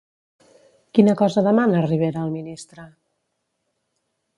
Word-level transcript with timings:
Quina 0.99 1.15
cosa 1.21 1.45
demana 1.49 1.85
Rivera 1.85 2.25
al 2.25 2.35
ministre? 2.41 2.87